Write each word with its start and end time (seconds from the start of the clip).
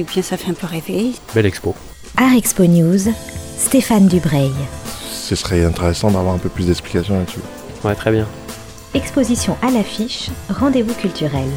et 0.00 0.04
bien 0.04 0.22
ça 0.22 0.36
fait 0.36 0.50
un 0.50 0.54
peu 0.54 0.66
rêver. 0.66 1.12
Belle 1.34 1.46
expo. 1.46 1.74
Art 2.16 2.34
Expo 2.34 2.64
News, 2.64 3.12
Stéphane 3.58 4.08
Dubreuil. 4.08 4.50
Ce 5.12 5.36
serait 5.36 5.64
intéressant 5.64 6.10
d'avoir 6.10 6.34
un 6.34 6.38
peu 6.38 6.48
plus 6.48 6.66
d'explications 6.66 7.18
là-dessus. 7.18 7.40
Ouais, 7.84 7.94
très 7.94 8.10
bien. 8.10 8.26
Exposition 8.94 9.56
à 9.62 9.70
l'affiche, 9.70 10.30
rendez-vous 10.48 10.94
culturel. 10.94 11.48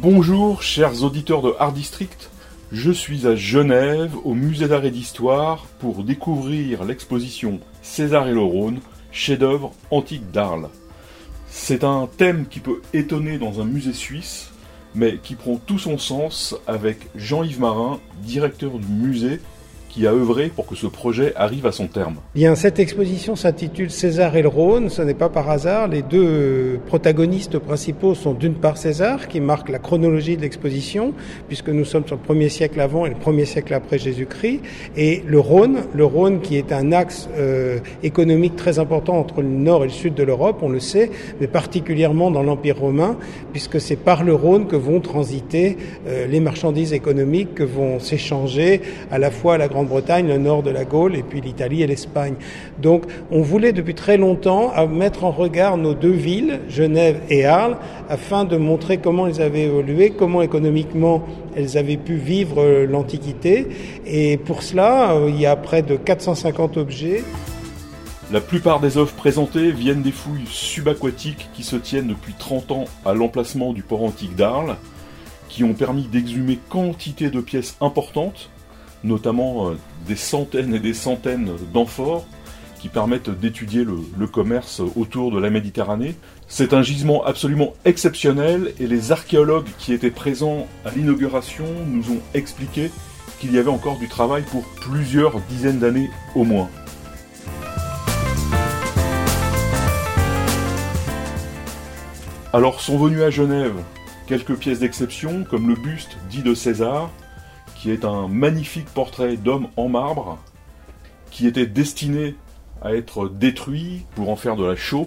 Bonjour 0.00 0.62
chers 0.62 1.02
auditeurs 1.02 1.42
de 1.42 1.52
Art 1.58 1.72
District, 1.72 2.30
je 2.70 2.92
suis 2.92 3.26
à 3.26 3.34
Genève 3.34 4.12
au 4.24 4.34
musée 4.34 4.68
d'art 4.68 4.84
et 4.84 4.90
d'histoire 4.90 5.66
pour 5.80 6.04
découvrir 6.04 6.84
l'exposition 6.84 7.60
César 7.88 8.28
et 8.28 8.32
le 8.32 8.42
Rhône, 8.42 8.80
chef-d'œuvre 9.10 9.72
antique 9.90 10.30
d'Arles. 10.30 10.68
C'est 11.48 11.82
un 11.82 12.06
thème 12.18 12.46
qui 12.48 12.60
peut 12.60 12.82
étonner 12.92 13.38
dans 13.38 13.60
un 13.60 13.64
musée 13.64 13.94
suisse, 13.94 14.50
mais 14.94 15.16
qui 15.16 15.34
prend 15.34 15.56
tout 15.56 15.78
son 15.78 15.98
sens 15.98 16.54
avec 16.66 17.08
Jean-Yves 17.16 17.60
Marin, 17.60 17.98
directeur 18.22 18.78
du 18.78 18.86
musée 18.86 19.40
qui 19.98 20.06
a 20.06 20.12
œuvré 20.12 20.46
pour 20.46 20.64
que 20.64 20.76
ce 20.76 20.86
projet 20.86 21.32
arrive 21.34 21.66
à 21.66 21.72
son 21.72 21.88
terme. 21.88 22.18
Bien, 22.32 22.54
cette 22.54 22.78
exposition 22.78 23.34
s'intitule 23.34 23.90
César 23.90 24.36
et 24.36 24.42
le 24.42 24.48
Rhône. 24.48 24.90
Ce 24.90 25.02
n'est 25.02 25.12
pas 25.12 25.28
par 25.28 25.50
hasard. 25.50 25.88
Les 25.88 26.02
deux 26.02 26.78
protagonistes 26.86 27.58
principaux 27.58 28.14
sont 28.14 28.32
d'une 28.32 28.54
part 28.54 28.76
César, 28.76 29.26
qui 29.26 29.40
marque 29.40 29.68
la 29.68 29.80
chronologie 29.80 30.36
de 30.36 30.42
l'exposition, 30.42 31.14
puisque 31.48 31.70
nous 31.70 31.84
sommes 31.84 32.06
sur 32.06 32.14
le 32.14 32.22
premier 32.22 32.48
siècle 32.48 32.80
avant 32.80 33.06
et 33.06 33.08
le 33.08 33.16
premier 33.16 33.44
siècle 33.44 33.74
après 33.74 33.98
Jésus-Christ, 33.98 34.60
et 34.96 35.24
le 35.26 35.40
Rhône, 35.40 35.78
le 35.92 36.04
Rhône 36.04 36.42
qui 36.42 36.56
est 36.56 36.70
un 36.70 36.92
axe 36.92 37.28
euh, 37.36 37.78
économique 38.04 38.54
très 38.54 38.78
important 38.78 39.18
entre 39.18 39.42
le 39.42 39.48
nord 39.48 39.82
et 39.82 39.88
le 39.88 39.92
sud 39.92 40.14
de 40.14 40.22
l'Europe, 40.22 40.58
on 40.62 40.68
le 40.68 40.78
sait, 40.78 41.10
mais 41.40 41.48
particulièrement 41.48 42.30
dans 42.30 42.44
l'Empire 42.44 42.78
romain, 42.78 43.16
puisque 43.50 43.80
c'est 43.80 43.96
par 43.96 44.22
le 44.22 44.34
Rhône 44.34 44.68
que 44.68 44.76
vont 44.76 45.00
transiter 45.00 45.76
euh, 46.06 46.28
les 46.28 46.38
marchandises 46.38 46.92
économiques, 46.92 47.56
que 47.56 47.64
vont 47.64 47.98
s'échanger 47.98 48.80
à 49.10 49.18
la 49.18 49.32
fois 49.32 49.58
la 49.58 49.66
grande 49.66 49.87
Grande-Bretagne, 49.88 50.28
le 50.28 50.38
nord 50.38 50.62
de 50.62 50.70
la 50.70 50.84
Gaule 50.84 51.16
et 51.16 51.22
puis 51.22 51.40
l'Italie 51.40 51.82
et 51.82 51.86
l'Espagne. 51.86 52.34
Donc 52.80 53.04
on 53.30 53.40
voulait 53.40 53.72
depuis 53.72 53.94
très 53.94 54.16
longtemps 54.16 54.72
mettre 54.86 55.24
en 55.24 55.30
regard 55.30 55.76
nos 55.76 55.94
deux 55.94 56.12
villes, 56.12 56.60
Genève 56.68 57.20
et 57.30 57.44
Arles, 57.44 57.78
afin 58.08 58.44
de 58.44 58.56
montrer 58.56 58.98
comment 58.98 59.26
elles 59.26 59.42
avaient 59.42 59.64
évolué, 59.64 60.10
comment 60.10 60.42
économiquement 60.42 61.24
elles 61.56 61.76
avaient 61.76 61.96
pu 61.96 62.14
vivre 62.14 62.62
euh, 62.62 62.86
l'Antiquité. 62.86 63.66
Et 64.06 64.36
pour 64.36 64.62
cela, 64.62 65.12
euh, 65.12 65.28
il 65.28 65.40
y 65.40 65.46
a 65.46 65.56
près 65.56 65.82
de 65.82 65.96
450 65.96 66.76
objets. 66.76 67.24
La 68.30 68.40
plupart 68.40 68.78
des 68.78 68.98
œuvres 68.98 69.12
présentées 69.12 69.72
viennent 69.72 70.02
des 70.02 70.12
fouilles 70.12 70.46
subaquatiques 70.46 71.48
qui 71.54 71.64
se 71.64 71.76
tiennent 71.76 72.08
depuis 72.08 72.34
30 72.38 72.70
ans 72.70 72.84
à 73.04 73.14
l'emplacement 73.14 73.72
du 73.72 73.82
port 73.82 74.04
antique 74.04 74.36
d'Arles, 74.36 74.76
qui 75.48 75.64
ont 75.64 75.72
permis 75.72 76.06
d'exhumer 76.06 76.58
quantité 76.68 77.30
de 77.30 77.40
pièces 77.40 77.76
importantes, 77.80 78.50
notamment 79.04 79.70
euh, 79.70 79.76
des 80.06 80.16
centaines 80.16 80.74
et 80.74 80.80
des 80.80 80.94
centaines 80.94 81.52
d'amphores 81.72 82.26
qui 82.78 82.88
permettent 82.88 83.30
d'étudier 83.30 83.84
le, 83.84 84.26
commerce 84.26 84.80
autour 84.96 85.32
de 85.32 85.40
la 85.40 85.50
Méditerranée. 85.50 86.14
C'est 86.46 86.72
un 86.72 86.82
gisement 86.82 87.24
absolument 87.24 87.74
exceptionnel 87.84 88.72
et 88.78 88.86
les 88.86 89.10
archéologues 89.10 89.66
qui 89.78 89.92
étaient 89.92 90.10
présents 90.10 90.66
à 90.84 90.90
l'inauguration 90.90 91.66
nous 91.88 92.12
ont 92.12 92.20
expliqué 92.34 92.90
qu'il 93.40 93.52
y 93.52 93.58
avait 93.58 93.70
encore 93.70 93.98
du 93.98 94.08
travail 94.08 94.44
pour 94.50 94.62
plusieurs 94.80 95.40
dizaines 95.48 95.78
d'années 95.78 96.10
au 96.34 96.44
moins. 96.44 96.68
Alors 102.52 102.80
sont 102.80 102.98
venues 102.98 103.22
à 103.22 103.30
Genève 103.30 103.74
quelques 104.26 104.56
pièces 104.56 104.80
d'exception 104.80 105.44
comme 105.44 105.68
le 105.68 105.74
buste 105.74 106.18
dit 106.30 106.42
de 106.42 106.54
César, 106.54 107.10
qui 107.78 107.92
est 107.92 108.04
un 108.04 108.26
magnifique 108.26 108.88
portrait 108.88 109.36
d'homme 109.36 109.68
en 109.76 109.88
marbre, 109.88 110.38
qui 111.30 111.46
était 111.46 111.66
destiné 111.66 112.34
à 112.82 112.92
être 112.92 113.28
détruit 113.28 114.04
pour 114.16 114.30
en 114.30 114.36
faire 114.36 114.56
de 114.56 114.64
la 114.64 114.74
chaux. 114.74 115.06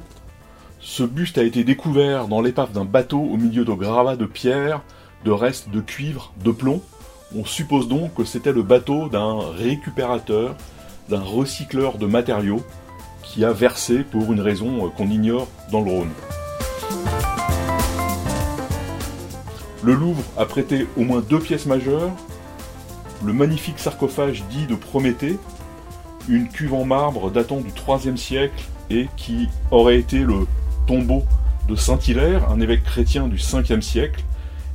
Ce 0.79 1.03
buste 1.03 1.37
a 1.37 1.43
été 1.43 1.65
découvert 1.65 2.27
dans 2.27 2.41
l'épave 2.41 2.71
d'un 2.71 2.85
bateau 2.85 3.19
au 3.19 3.35
milieu 3.35 3.65
de 3.65 3.73
gravats 3.73 4.15
de 4.15 4.25
pierre, 4.25 4.81
de 5.25 5.31
restes 5.31 5.69
de 5.69 5.81
cuivre, 5.81 6.31
de 6.43 6.51
plomb. 6.51 6.81
On 7.35 7.43
suppose 7.43 7.89
donc 7.89 8.15
que 8.15 8.23
c'était 8.23 8.53
le 8.53 8.63
bateau 8.63 9.09
d'un 9.09 9.39
récupérateur, 9.51 10.55
d'un 11.09 11.21
recycleur 11.21 11.97
de 11.97 12.05
matériaux, 12.05 12.63
qui 13.21 13.43
a 13.43 13.51
versé 13.51 13.99
pour 13.99 14.31
une 14.31 14.41
raison 14.41 14.89
qu'on 14.89 15.09
ignore 15.09 15.47
dans 15.71 15.81
le 15.81 15.91
Rhône. 15.91 16.11
Le 19.83 19.93
Louvre 19.93 20.23
a 20.37 20.45
prêté 20.45 20.87
au 20.97 21.01
moins 21.01 21.21
deux 21.21 21.39
pièces 21.39 21.65
majeures, 21.65 22.11
le 23.23 23.33
magnifique 23.33 23.79
sarcophage 23.79 24.43
dit 24.49 24.65
de 24.65 24.75
Prométhée, 24.75 25.37
une 26.27 26.49
cuve 26.49 26.73
en 26.73 26.85
marbre 26.85 27.31
datant 27.31 27.61
du 27.61 27.69
IIIe 27.69 28.17
siècle 28.17 28.63
et 28.89 29.07
qui 29.17 29.47
aurait 29.69 29.97
été 29.97 30.19
le 30.19 30.47
tombeau 30.87 31.23
de 31.67 31.75
Saint 31.75 31.99
Hilaire, 31.99 32.49
un 32.49 32.59
évêque 32.59 32.83
chrétien 32.83 33.27
du 33.27 33.37
5e 33.37 33.81
siècle, 33.81 34.23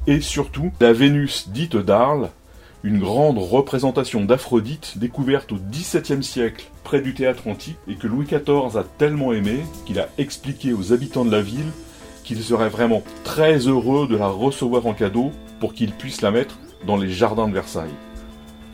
et 0.07 0.21
surtout 0.21 0.73
la 0.81 0.93
Vénus 0.93 1.49
dite 1.49 1.77
d'Arles, 1.77 2.31
une 2.85 3.01
grande 3.01 3.39
représentation 3.39 4.25
d'Aphrodite 4.25 4.99
découverte 4.99 5.51
au 5.51 5.57
XVIIe 5.57 6.23
siècle 6.23 6.67
près 6.85 7.01
du 7.01 7.15
théâtre 7.15 7.49
antique 7.49 7.79
et 7.89 7.97
que 7.97 8.07
Louis 8.07 8.27
XIV 8.27 8.77
a 8.77 8.85
tellement 8.99 9.33
aimé 9.33 9.59
qu'il 9.87 9.99
a 9.99 10.09
expliqué 10.19 10.73
aux 10.73 10.93
habitants 10.93 11.25
de 11.25 11.33
la 11.33 11.43
ville 11.43 11.73
qu'il 12.23 12.43
serait 12.43 12.69
vraiment 12.69 13.03
très 13.25 13.59
heureux 13.67 14.07
de 14.07 14.17
la 14.17 14.29
recevoir 14.29 14.87
en 14.87 14.95
cadeau 14.95 15.33
pour 15.59 15.75
qu'ils 15.75 15.93
puissent 15.93 16.23
la 16.23 16.31
mettre 16.31 16.59
dans 16.87 16.97
les 16.97 17.11
jardins 17.11 17.49
de 17.49 17.55
Versailles. 17.55 17.95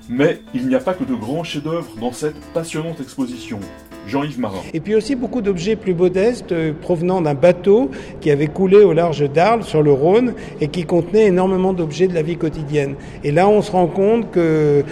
Mais 0.08 0.42
il 0.54 0.66
n'y 0.66 0.74
a 0.74 0.80
pas 0.80 0.94
que 0.94 1.04
de 1.04 1.14
grands 1.14 1.44
chefs-d'œuvre 1.44 1.96
dans 2.00 2.12
cette 2.12 2.40
passionnante 2.52 3.00
exposition. 3.00 3.60
Jean-Yves 4.06 4.40
Marin. 4.40 4.58
Et 4.74 4.80
puis 4.80 4.94
aussi 4.94 5.14
beaucoup 5.14 5.40
d'objets 5.42 5.76
plus 5.76 5.94
modestes 5.94 6.52
euh, 6.52 6.72
provenant 6.78 7.20
d'un 7.20 7.34
bateau 7.34 7.90
qui 8.20 8.30
avait 8.30 8.48
coulé 8.48 8.78
au 8.78 8.92
large 8.92 9.30
d'Arles 9.30 9.62
sur 9.62 9.82
le 9.82 9.92
Rhône 9.92 10.34
et 10.60 10.68
qui 10.68 10.84
contenait 10.84 11.26
énormément 11.26 11.72
d'objets 11.72 12.08
de 12.08 12.14
la 12.14 12.22
vie 12.22 12.36
quotidienne. 12.36 12.94
Et 13.22 13.30
là, 13.30 13.48
on 13.48 13.62
se 13.62 13.70
rend 13.70 13.86
compte 13.86 14.30
que 14.30 14.40
euh, 14.40 14.82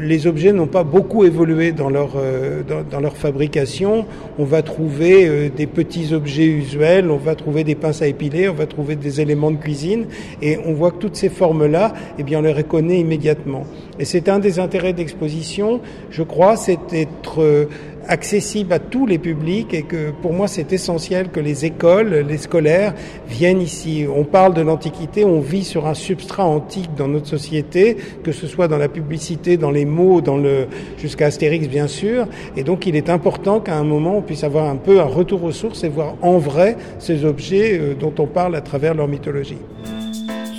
les 0.00 0.26
objets 0.26 0.52
n'ont 0.52 0.66
pas 0.66 0.84
beaucoup 0.84 1.24
évolué 1.24 1.72
dans 1.72 1.88
leur, 1.88 2.12
euh, 2.16 2.62
dans, 2.90 3.00
leur 3.00 3.16
fabrication. 3.16 4.04
On 4.38 4.44
va 4.44 4.62
trouver 4.62 5.50
des 5.56 5.66
petits 5.66 6.12
objets 6.12 6.46
usuels, 6.46 7.10
on 7.10 7.16
va 7.16 7.34
trouver 7.34 7.64
des 7.64 7.74
pinces 7.74 8.02
à 8.02 8.06
épiler, 8.06 8.48
on 8.48 8.54
va 8.54 8.66
trouver 8.66 8.96
des 8.96 9.20
éléments 9.20 9.50
de 9.50 9.56
cuisine 9.56 10.06
et 10.42 10.58
on 10.66 10.72
voit 10.74 10.90
que 10.90 10.98
toutes 10.98 11.16
ces 11.16 11.28
formes-là, 11.30 11.94
eh 12.18 12.22
bien, 12.22 12.40
on 12.40 12.42
les 12.42 12.52
reconnaît 12.52 13.00
immédiatement. 13.00 13.64
Et 13.98 14.04
c'est 14.04 14.28
un 14.28 14.38
des 14.38 14.58
intérêts 14.58 14.92
d'exposition, 14.92 15.80
je 16.10 16.22
crois, 16.22 16.56
c'est 16.56 16.78
d'être 16.90 17.68
accessible 18.08 18.72
à 18.72 18.78
tous 18.78 19.06
les 19.06 19.18
publics 19.18 19.74
et 19.74 19.82
que 19.82 20.10
pour 20.10 20.32
moi 20.32 20.48
c'est 20.48 20.72
essentiel 20.72 21.28
que 21.30 21.40
les 21.40 21.64
écoles, 21.64 22.24
les 22.26 22.38
scolaires 22.38 22.94
viennent 23.28 23.60
ici. 23.60 24.06
On 24.14 24.24
parle 24.24 24.54
de 24.54 24.62
l'Antiquité, 24.62 25.24
on 25.24 25.40
vit 25.40 25.64
sur 25.64 25.86
un 25.86 25.94
substrat 25.94 26.44
antique 26.44 26.94
dans 26.96 27.08
notre 27.08 27.26
société, 27.26 27.96
que 28.22 28.32
ce 28.32 28.46
soit 28.46 28.68
dans 28.68 28.78
la 28.78 28.88
publicité, 28.88 29.56
dans 29.56 29.70
les 29.70 29.84
mots, 29.84 30.20
dans 30.20 30.36
le 30.36 30.66
jusqu'à 30.98 31.26
Astérix 31.26 31.68
bien 31.68 31.86
sûr, 31.86 32.26
et 32.56 32.64
donc 32.64 32.86
il 32.86 32.96
est 32.96 33.10
important 33.10 33.60
qu'à 33.60 33.76
un 33.76 33.84
moment 33.84 34.18
on 34.18 34.22
puisse 34.22 34.44
avoir 34.44 34.68
un 34.68 34.76
peu 34.76 35.00
un 35.00 35.04
retour 35.04 35.44
aux 35.44 35.52
sources 35.52 35.84
et 35.84 35.88
voir 35.88 36.14
en 36.22 36.38
vrai 36.38 36.76
ces 36.98 37.24
objets 37.24 37.78
euh, 37.78 37.94
dont 37.94 38.14
on 38.18 38.26
parle 38.26 38.54
à 38.54 38.60
travers 38.60 38.94
leur 38.94 39.08
mythologie. 39.08 39.58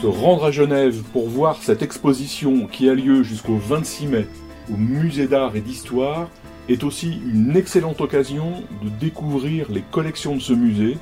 Se 0.01 0.07
rendre 0.07 0.45
à 0.45 0.51
Genève 0.51 1.01
pour 1.13 1.29
voir 1.29 1.57
cette 1.61 1.81
exposition 1.81 2.67
qui 2.71 2.89
a 2.89 2.93
lieu 2.93 3.21
jusqu'au 3.23 3.57
26 3.57 4.07
mai 4.07 4.25
au 4.71 4.77
Musée 4.77 5.27
d'art 5.27 5.55
et 5.55 5.61
d'histoire 5.61 6.29
est 6.71 6.83
aussi 6.83 7.19
une 7.25 7.55
excellente 7.55 8.01
occasion 8.01 8.63
de 8.83 8.89
découvrir 8.99 9.71
les 9.71 9.81
collections 9.81 10.35
de 10.35 10.41
ce 10.41 10.53
musée, 10.53 10.97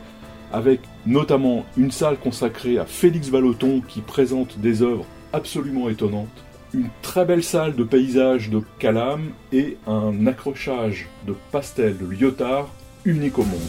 avec 0.51 0.81
notamment 1.05 1.65
une 1.77 1.91
salle 1.91 2.17
consacrée 2.17 2.77
à 2.77 2.85
Félix 2.85 3.29
Vallotton 3.29 3.81
qui 3.87 4.01
présente 4.01 4.59
des 4.59 4.81
œuvres 4.81 5.05
absolument 5.33 5.89
étonnantes, 5.89 6.27
une 6.73 6.89
très 7.01 7.25
belle 7.25 7.43
salle 7.43 7.75
de 7.75 7.83
paysages 7.83 8.49
de 8.49 8.61
Calam 8.79 9.31
et 9.51 9.77
un 9.87 10.27
accrochage 10.27 11.07
de 11.27 11.35
pastels 11.51 11.97
de 11.97 12.05
Lyotard 12.05 12.69
unique 13.05 13.39
au 13.39 13.43
monde. 13.43 13.59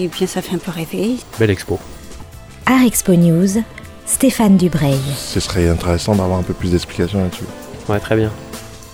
Et 0.00 0.08
bien, 0.08 0.26
ça 0.26 0.40
fait 0.40 0.54
un 0.54 0.58
peu 0.58 0.70
rêver. 0.70 1.16
Belle 1.38 1.50
expo. 1.50 1.78
Art 2.64 2.84
Expo 2.86 3.14
News, 3.14 3.62
Stéphane 4.06 4.56
Dubreuil. 4.56 4.98
Ce 5.14 5.40
serait 5.40 5.68
intéressant 5.68 6.14
d'avoir 6.14 6.38
un 6.38 6.42
peu 6.42 6.54
plus 6.54 6.70
d'explications 6.70 7.20
là-dessus. 7.20 7.44
Ouais, 7.86 8.00
très 8.00 8.16
bien. 8.16 8.32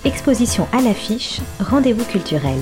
Exposition 0.05 0.67
à 0.73 0.81
l'affiche, 0.83 1.39
rendez-vous 1.61 2.05
culturel. 2.07 2.59